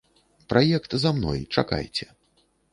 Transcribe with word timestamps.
Праект 0.53 0.97
за 1.05 1.13
мной, 1.19 1.45
чакайце. 1.55 2.05